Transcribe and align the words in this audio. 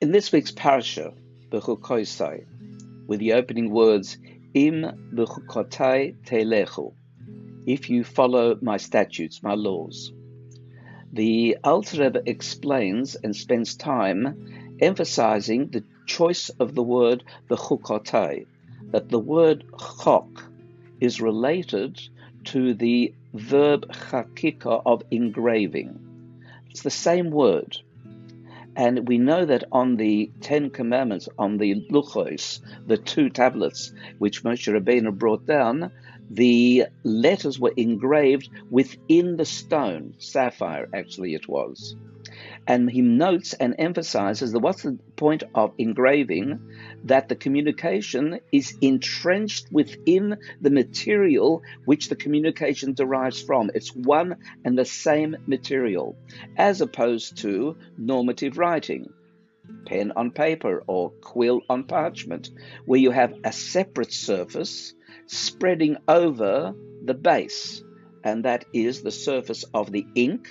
In 0.00 0.12
this 0.12 0.32
week's 0.32 0.50
parasha, 0.50 1.12
Bechukoisai, 1.50 2.46
with 3.06 3.20
the 3.20 3.34
opening 3.34 3.68
words, 3.68 4.16
Im 4.54 5.10
bechukotai 5.12 6.16
telechu, 6.24 6.94
if 7.66 7.90
you 7.90 8.02
follow 8.02 8.56
my 8.62 8.78
statutes, 8.78 9.42
my 9.42 9.52
laws. 9.52 10.10
The 11.12 11.58
Alter 11.62 12.04
Rebbe 12.04 12.22
explains 12.24 13.14
and 13.14 13.36
spends 13.36 13.76
time 13.76 14.78
emphasizing 14.80 15.68
the 15.68 15.84
choice 16.06 16.48
of 16.48 16.74
the 16.74 16.82
word 16.82 17.22
bechukotai, 17.50 18.46
that 18.92 19.10
the 19.10 19.18
word 19.18 19.64
chok 20.02 20.44
is 20.98 21.20
related 21.20 22.00
to 22.44 22.72
the 22.72 23.12
verb 23.34 23.92
chakika 23.92 24.80
of 24.86 25.02
engraving. 25.10 26.40
It's 26.70 26.80
the 26.80 26.90
same 26.90 27.30
word. 27.30 27.76
And 28.76 29.08
we 29.08 29.18
know 29.18 29.44
that 29.44 29.64
on 29.72 29.96
the 29.96 30.30
Ten 30.40 30.70
Commandments, 30.70 31.28
on 31.38 31.58
the 31.58 31.84
Luchos, 31.90 32.60
the 32.86 32.96
two 32.96 33.28
tablets 33.28 33.92
which 34.18 34.44
Moshe 34.44 34.72
Rabbeinu 34.72 35.16
brought 35.18 35.46
down, 35.46 35.90
the 36.30 36.84
letters 37.04 37.58
were 37.58 37.72
engraved 37.76 38.48
within 38.70 39.36
the 39.36 39.44
stone, 39.44 40.14
sapphire 40.18 40.88
actually 40.94 41.34
it 41.34 41.48
was. 41.48 41.96
And 42.66 42.90
he 42.90 43.00
notes 43.00 43.52
and 43.54 43.74
emphasizes 43.78 44.52
that 44.52 44.60
what's 44.60 44.82
the 44.82 44.98
point 45.16 45.42
of 45.54 45.72
engraving? 45.78 46.60
That 47.04 47.28
the 47.28 47.34
communication 47.34 48.40
is 48.52 48.76
entrenched 48.80 49.72
within 49.72 50.36
the 50.60 50.70
material 50.70 51.62
which 51.84 52.08
the 52.08 52.16
communication 52.16 52.94
derives 52.94 53.42
from. 53.42 53.70
It's 53.74 53.94
one 53.94 54.36
and 54.64 54.78
the 54.78 54.84
same 54.84 55.36
material, 55.46 56.16
as 56.56 56.80
opposed 56.80 57.38
to 57.38 57.76
normative 57.96 58.58
writing 58.58 59.12
pen 59.86 60.12
on 60.16 60.30
paper 60.30 60.82
or 60.86 61.10
quill 61.10 61.62
on 61.68 61.84
parchment, 61.84 62.50
where 62.86 63.00
you 63.00 63.10
have 63.10 63.34
a 63.44 63.52
separate 63.52 64.12
surface 64.12 64.94
spreading 65.26 65.96
over 66.08 66.74
the 67.04 67.14
base, 67.14 67.82
and 68.24 68.44
that 68.44 68.64
is 68.72 69.02
the 69.02 69.10
surface 69.10 69.64
of 69.74 69.90
the 69.92 70.06
ink 70.14 70.48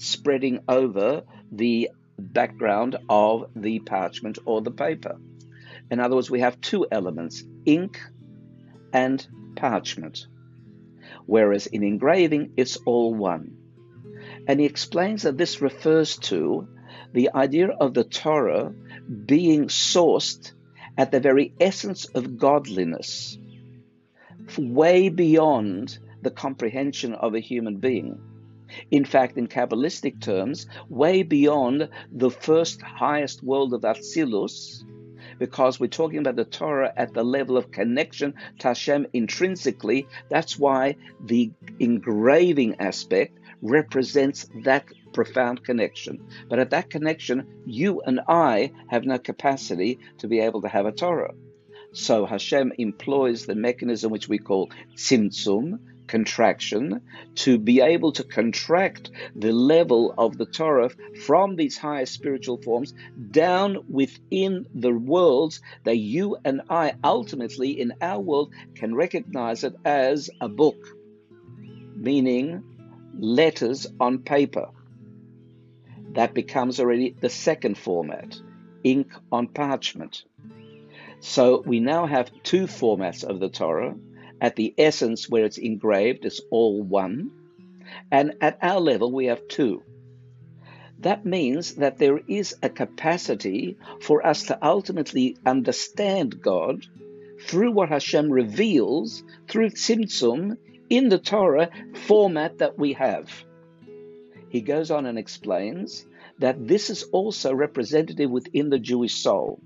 spreading 0.00 0.60
over 0.68 1.22
the 1.52 1.90
background 2.18 2.96
of 3.08 3.50
the 3.54 3.78
parchment 3.80 4.38
or 4.44 4.60
the 4.60 4.70
paper. 4.70 5.16
In 5.90 6.00
other 6.00 6.14
words, 6.14 6.30
we 6.30 6.40
have 6.40 6.60
two 6.60 6.86
elements 6.90 7.44
ink 7.64 8.00
and 8.92 9.26
parchment, 9.56 10.26
whereas 11.26 11.66
in 11.66 11.82
engraving 11.82 12.52
it's 12.56 12.76
all 12.86 13.14
one. 13.14 13.56
And 14.46 14.60
he 14.60 14.66
explains 14.66 15.22
that 15.22 15.36
this 15.36 15.60
refers 15.60 16.16
to 16.18 16.68
the 17.12 17.30
idea 17.34 17.68
of 17.68 17.94
the 17.94 18.04
Torah 18.04 18.72
being 19.26 19.66
sourced 19.66 20.52
at 20.96 21.10
the 21.12 21.20
very 21.20 21.52
essence 21.60 22.06
of 22.06 22.38
godliness 22.38 23.38
way 24.58 25.08
beyond 25.08 25.98
the 26.22 26.30
comprehension 26.30 27.14
of 27.14 27.34
a 27.34 27.40
human 27.40 27.76
being. 27.76 28.18
In 28.90 29.04
fact, 29.04 29.36
in 29.36 29.48
Kabbalistic 29.48 30.20
terms, 30.20 30.66
way 30.88 31.22
beyond 31.22 31.88
the 32.12 32.30
first 32.30 32.82
highest 32.82 33.42
world 33.42 33.74
of 33.74 33.82
Atzilus, 33.82 34.84
because 35.38 35.80
we're 35.80 35.86
talking 35.86 36.18
about 36.18 36.36
the 36.36 36.44
Torah 36.44 36.92
at 36.96 37.14
the 37.14 37.24
level 37.24 37.56
of 37.56 37.70
connection 37.70 38.34
to 38.58 38.68
Hashem 38.68 39.06
intrinsically. 39.12 40.06
That's 40.28 40.58
why 40.58 40.96
the 41.24 41.50
engraving 41.78 42.76
aspect 42.78 43.38
represents 43.62 44.48
that 44.64 44.84
profound 45.12 45.64
connection. 45.64 46.26
But 46.48 46.58
at 46.58 46.70
that 46.70 46.90
connection, 46.90 47.46
you 47.66 48.00
and 48.02 48.20
I 48.28 48.72
have 48.88 49.04
no 49.04 49.18
capacity 49.18 49.98
to 50.18 50.28
be 50.28 50.40
able 50.40 50.62
to 50.62 50.68
have 50.68 50.86
a 50.86 50.92
Torah. 50.92 51.34
So 51.92 52.24
Hashem 52.24 52.72
employs 52.78 53.46
the 53.46 53.56
mechanism 53.56 54.12
which 54.12 54.28
we 54.28 54.38
call 54.38 54.70
tzimtzum, 54.94 55.78
contraction, 56.10 57.00
to 57.36 57.56
be 57.56 57.80
able 57.80 58.10
to 58.10 58.24
contract 58.24 59.12
the 59.36 59.52
level 59.52 60.12
of 60.18 60.36
the 60.36 60.44
Torah 60.44 60.90
from 61.24 61.54
these 61.54 61.78
higher 61.78 62.04
spiritual 62.04 62.60
forms 62.60 62.92
down 63.30 63.84
within 63.88 64.66
the 64.74 64.92
worlds 64.92 65.60
that 65.84 65.98
you 65.98 66.36
and 66.44 66.62
I 66.68 66.94
ultimately 67.04 67.80
in 67.80 67.94
our 68.00 68.20
world 68.20 68.52
can 68.74 68.92
recognize 68.92 69.62
it 69.62 69.76
as 69.84 70.30
a 70.40 70.48
book, 70.48 70.84
meaning 71.94 72.64
letters 73.16 73.86
on 74.00 74.18
paper. 74.18 74.68
That 76.14 76.34
becomes 76.34 76.80
already 76.80 77.14
the 77.20 77.30
second 77.30 77.78
format, 77.78 78.36
ink 78.82 79.12
on 79.30 79.46
parchment. 79.46 80.24
So 81.20 81.62
we 81.64 81.78
now 81.78 82.06
have 82.06 82.32
two 82.42 82.64
formats 82.66 83.22
of 83.22 83.38
the 83.38 83.48
Torah. 83.48 83.94
At 84.40 84.56
the 84.56 84.74
essence, 84.78 85.28
where 85.28 85.44
it's 85.44 85.58
engraved, 85.58 86.24
it's 86.24 86.40
all 86.50 86.82
one. 86.82 87.30
And 88.10 88.34
at 88.40 88.58
our 88.62 88.80
level, 88.80 89.12
we 89.12 89.26
have 89.26 89.48
two. 89.48 89.82
That 91.00 91.24
means 91.24 91.76
that 91.76 91.98
there 91.98 92.20
is 92.28 92.54
a 92.62 92.68
capacity 92.68 93.78
for 94.00 94.26
us 94.26 94.44
to 94.44 94.58
ultimately 94.64 95.36
understand 95.46 96.40
God 96.42 96.86
through 97.46 97.72
what 97.72 97.88
Hashem 97.88 98.30
reveals 98.30 99.22
through 99.48 99.70
Tzimtzum 99.70 100.56
in 100.90 101.08
the 101.08 101.18
Torah 101.18 101.70
format 102.06 102.58
that 102.58 102.78
we 102.78 102.92
have. 102.94 103.30
He 104.50 104.60
goes 104.60 104.90
on 104.90 105.06
and 105.06 105.18
explains 105.18 106.06
that 106.38 106.66
this 106.66 106.90
is 106.90 107.04
also 107.04 107.54
representative 107.54 108.30
within 108.30 108.68
the 108.68 108.78
Jewish 108.78 109.14
soul. 109.14 109.62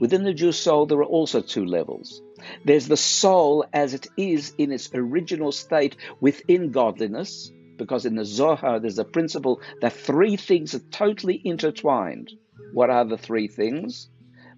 Within 0.00 0.22
the 0.22 0.32
Jewish 0.32 0.58
soul, 0.58 0.86
there 0.86 0.98
are 0.98 1.04
also 1.04 1.40
two 1.40 1.66
levels. 1.66 2.22
There's 2.64 2.88
the 2.88 2.96
soul 2.96 3.64
as 3.72 3.94
it 3.94 4.06
is 4.16 4.52
in 4.58 4.72
its 4.72 4.90
original 4.94 5.52
state 5.52 5.96
within 6.20 6.70
godliness, 6.70 7.50
because 7.76 8.06
in 8.06 8.14
the 8.14 8.24
Zohar 8.24 8.80
there's 8.80 8.98
a 8.98 9.04
principle 9.04 9.60
that 9.80 9.92
three 9.92 10.36
things 10.36 10.74
are 10.74 10.82
totally 10.90 11.40
intertwined. 11.44 12.30
What 12.72 12.90
are 12.90 13.04
the 13.04 13.18
three 13.18 13.48
things? 13.48 14.08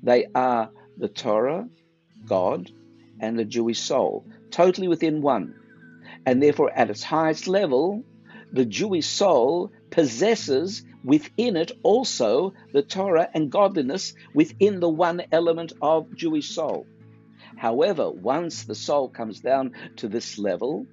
They 0.02 0.26
are 0.34 0.70
the 0.96 1.08
Torah, 1.08 1.68
God, 2.26 2.70
and 3.20 3.38
the 3.38 3.44
Jewish 3.44 3.78
soul, 3.78 4.26
totally 4.50 4.88
within 4.88 5.22
one. 5.22 5.54
And 6.24 6.42
therefore, 6.42 6.70
at 6.70 6.90
its 6.90 7.02
highest 7.02 7.48
level, 7.48 8.02
the 8.52 8.64
Jewish 8.64 9.06
soul 9.06 9.70
possesses 9.90 10.82
within 11.04 11.56
it 11.56 11.72
also 11.82 12.52
the 12.72 12.82
Torah 12.82 13.28
and 13.32 13.50
godliness 13.50 14.14
within 14.34 14.80
the 14.80 14.88
one 14.88 15.22
element 15.30 15.72
of 15.80 16.14
Jewish 16.16 16.48
soul. 16.50 16.86
However, 17.56 18.10
once 18.10 18.64
the 18.64 18.74
soul 18.74 19.08
comes 19.08 19.40
down 19.40 19.72
to 19.96 20.08
this 20.08 20.38
level, 20.38 20.86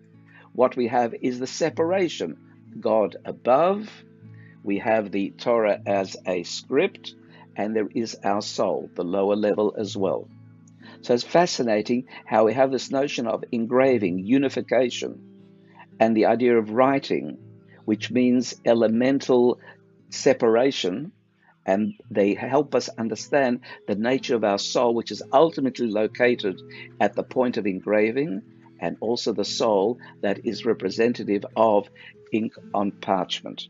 what 0.54 0.76
we 0.76 0.88
have 0.88 1.16
is 1.22 1.40
the 1.40 1.48
separation 1.48 2.38
God 2.80 3.16
above, 3.26 3.90
we 4.64 4.80
have 4.80 5.12
the 5.12 5.32
Torah 5.32 5.82
as 5.86 6.16
a 6.26 6.44
script, 6.44 7.16
and 7.56 7.76
there 7.76 7.90
is 7.94 8.16
our 8.24 8.42
soul, 8.42 8.90
the 8.96 9.04
lower 9.04 9.36
level 9.36 9.76
as 9.78 9.96
well. 9.96 10.28
So 11.02 11.14
it's 11.14 11.24
fascinating 11.24 12.08
how 12.26 12.46
we 12.46 12.54
have 12.54 12.72
this 12.72 12.90
notion 12.90 13.28
of 13.28 13.44
engraving, 13.52 14.20
unification, 14.20 15.20
and 16.00 16.16
the 16.16 16.26
idea 16.26 16.58
of 16.58 16.72
writing, 16.72 17.38
which 17.86 18.10
means 18.10 18.56
elemental 18.66 19.60
separation 20.10 21.12
and 21.66 21.94
they 22.10 22.34
help 22.34 22.76
us 22.76 22.90
understand 22.98 23.62
the 23.88 23.96
nature 23.96 24.36
of 24.36 24.44
our 24.44 24.58
soul, 24.58 24.94
which 24.94 25.12
is 25.12 25.24
ultimately 25.32 25.88
located 25.88 26.62
at 27.00 27.16
the 27.16 27.24
point 27.24 27.58
of 27.58 27.66
engraving, 27.66 28.42
and 28.80 28.98
also 29.00 29.32
the 29.32 29.46
soul 29.46 29.98
that 30.22 30.46
is 30.46 30.66
representative 30.66 31.46
of 31.56 31.90
ink 32.32 32.54
on 32.74 32.92
parchment. 32.92 33.68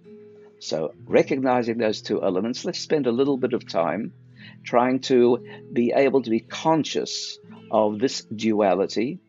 So, 0.60 0.94
recognizing 1.06 1.78
those 1.78 2.02
two 2.02 2.24
elements, 2.24 2.66
let's 2.66 2.80
spend 2.80 3.06
a 3.06 3.12
little 3.12 3.38
bit 3.38 3.54
of 3.54 3.68
time 3.68 4.14
trying 4.64 5.00
to 5.02 5.46
be 5.72 5.92
able 5.96 6.22
to 6.22 6.30
be 6.30 6.40
conscious 6.40 7.38
of 7.70 8.00
this 8.00 8.22
duality 8.24 9.20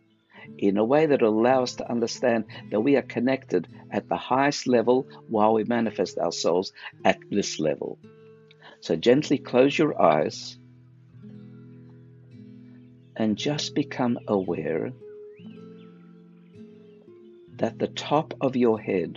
in 0.59 0.77
a 0.77 0.85
way 0.85 1.06
that 1.06 1.23
allows 1.23 1.71
us 1.71 1.77
to 1.77 1.91
understand 1.91 2.44
that 2.71 2.81
we 2.81 2.97
are 2.97 3.03
connected 3.03 3.67
at 3.91 4.09
the 4.09 4.17
highest 4.17 4.67
level 4.67 5.06
while 5.29 5.55
we 5.55 5.65
manifest 5.65 6.19
ourselves 6.19 6.73
at 7.05 7.19
this 7.31 7.59
level. 7.59 7.99
So 8.85 8.97
gently 8.97 9.39
close 9.39 9.79
your 9.79 9.99
eyes 9.99 10.59
and 13.17 13.35
just 13.35 13.75
become 13.75 14.19
aware 14.29 14.93
that 17.57 17.79
the 17.79 17.87
top 17.87 18.35
of 18.43 18.57
your 18.57 18.79
head 18.79 19.17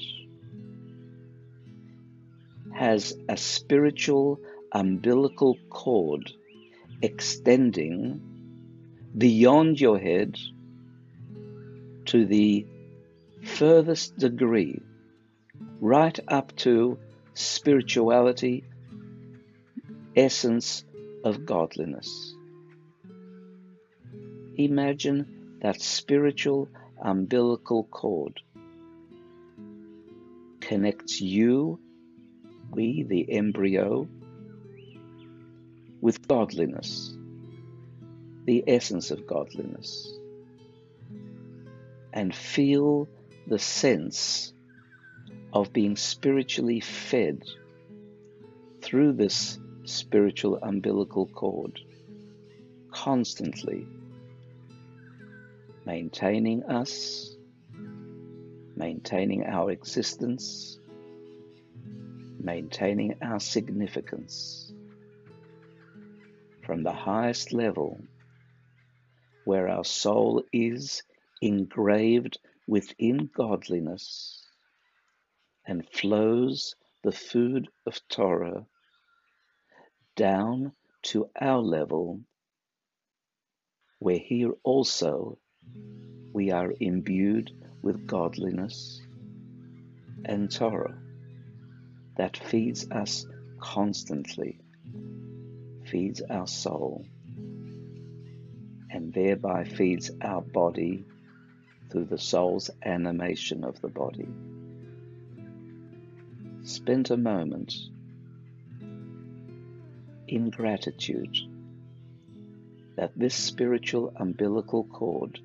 has 2.76 3.14
a 3.28 3.36
spiritual 3.36 4.40
umbilical 4.72 5.58
cord 5.70 6.32
extending 7.02 8.22
beyond 9.18 9.82
your 9.82 10.00
head 10.00 10.38
to 12.06 12.26
the 12.26 12.66
furthest 13.44 14.18
degree, 14.18 14.82
right 15.82 16.18
up 16.30 16.56
to 16.56 16.98
spirituality, 17.34 18.64
essence, 20.18 20.84
of 21.24 21.46
godliness. 21.46 22.36
Imagine 24.58 25.60
that 25.62 25.80
spiritual 25.80 26.70
umbilical 27.00 27.84
cord 27.84 28.42
connects 30.60 31.22
you, 31.22 31.80
we, 32.72 33.04
the 33.04 33.32
embryo, 33.32 34.08
with 36.02 36.28
godliness, 36.28 37.16
the 38.46 38.64
essence 38.68 39.12
of 39.12 39.28
godliness, 39.28 40.12
and 42.12 42.34
feel 42.34 43.08
the 43.46 43.60
sense 43.60 44.52
of 45.54 45.72
being 45.72 45.96
spiritually 45.96 46.80
fed 46.80 47.44
through 48.82 49.14
this 49.14 49.60
spiritual 49.88 50.58
umbilical 50.62 51.26
cord 51.28 51.80
constantly, 52.92 53.88
maintaining 55.86 56.64
us, 56.64 57.36
maintaining 58.76 59.46
our 59.46 59.72
existence, 59.72 60.78
maintaining 62.40 63.16
our 63.22 63.40
significance 63.40 64.74
from 66.66 66.84
the 66.84 66.92
highest 66.92 67.54
level 67.54 67.98
where 69.46 69.70
our 69.70 69.86
soul 69.86 70.44
is 70.52 71.02
engraved 71.42 72.38
within 72.68 73.30
godliness 73.34 74.46
and 75.66 75.88
flows 75.90 76.76
the 77.04 77.12
food 77.12 77.70
of 77.86 78.02
Torah 78.10 78.66
down 80.18 80.74
to 81.04 81.30
our 81.40 81.60
level, 81.60 82.20
where 84.00 84.18
here 84.18 84.52
also 84.64 85.38
we 86.34 86.52
are 86.52 86.74
imbued 86.80 87.52
with 87.84 88.08
godliness 88.08 89.00
and 90.26 90.52
Torah 90.52 90.98
that 92.18 92.36
feeds 92.36 92.90
us 92.92 93.26
constantly, 93.60 94.60
feeds 95.86 96.22
our 96.30 96.48
soul, 96.48 97.06
and 98.90 99.14
thereby 99.14 99.64
feeds 99.66 100.10
our 100.22 100.42
body 100.42 101.06
through 101.92 102.06
the 102.06 102.18
soul's 102.18 102.72
animation 102.84 103.64
of 103.64 103.80
the 103.82 103.88
body. 103.88 104.28
Spend 106.64 107.12
a 107.12 107.18
moment 107.18 107.74
in 110.28 110.50
gratitude 110.50 111.38
that 112.96 113.12
this 113.16 113.36
spiritual 113.36 114.12
umbilical 114.18 114.84
cord 114.86 115.40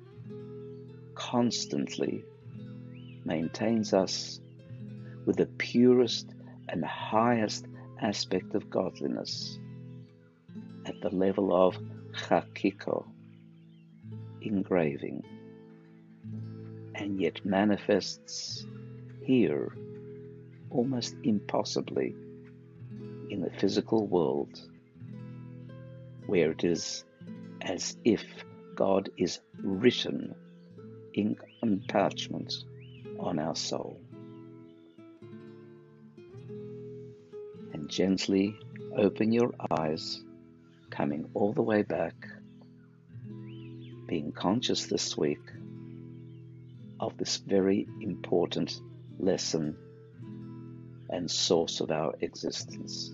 constantly 1.15 2.25
maintains 3.23 3.93
us 3.93 4.41
with 5.25 5.37
the 5.37 5.45
purest 5.45 6.33
and 6.69 6.83
highest 6.83 7.65
aspect 8.01 8.55
of 8.55 8.69
godliness 8.69 9.59
at 10.85 10.99
the 11.01 11.09
level 11.09 11.55
of 11.55 11.77
chakiko, 12.13 13.05
engraving, 14.41 15.23
and 16.95 17.21
yet 17.21 17.45
manifests 17.45 18.65
here 19.21 19.71
almost 20.69 21.15
impossibly 21.23 22.15
in 23.29 23.41
the 23.41 23.49
physical 23.59 24.07
world 24.07 24.59
where 26.27 26.51
it 26.51 26.63
is 26.63 27.03
as 27.61 27.97
if 28.03 28.23
God 28.75 29.09
is 29.17 29.39
written 29.61 30.35
ink 31.13 31.39
on 31.61 31.81
parchment 31.87 32.53
on 33.19 33.39
our 33.39 33.55
soul. 33.55 33.99
And 37.73 37.89
gently 37.89 38.57
open 38.97 39.31
your 39.31 39.53
eyes, 39.71 40.23
coming 40.89 41.29
all 41.33 41.53
the 41.53 41.61
way 41.61 41.83
back, 41.83 42.15
being 44.07 44.31
conscious 44.31 44.85
this 44.87 45.17
week 45.17 45.41
of 46.99 47.17
this 47.17 47.37
very 47.37 47.87
important 48.01 48.79
lesson 49.19 49.75
and 51.09 51.29
source 51.29 51.79
of 51.79 51.91
our 51.91 52.13
existence. 52.21 53.13